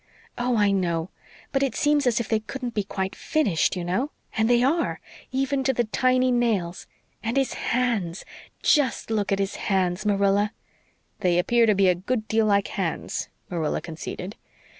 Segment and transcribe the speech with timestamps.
[0.35, 1.11] "Oh, I know
[1.51, 4.99] but it seems as if they couldn't be quite FINISHED, you know and they are,
[5.31, 6.87] even to the tiny nails.
[7.21, 8.25] And his hands
[8.63, 10.53] JUST look at his hands, Marilla."
[11.19, 14.37] "They appear to be a good deal like hands," Marilla conceded.